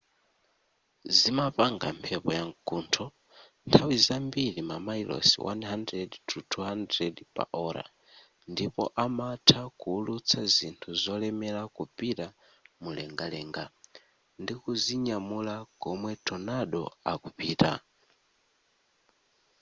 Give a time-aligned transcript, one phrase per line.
[1.17, 3.05] zimapanga mphepo ya mkuntho
[3.67, 7.83] nthawi zambiri mamayilosi 100-200 / ola
[8.51, 12.27] ndipo amatha kuwulutsa zinthu zolemera kupita
[12.81, 13.63] mumlengalenga
[14.41, 16.81] ndikuzinyamula komwe tornado
[17.11, 17.71] akupita